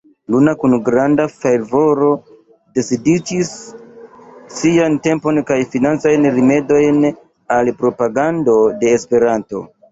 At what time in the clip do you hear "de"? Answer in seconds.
8.83-8.95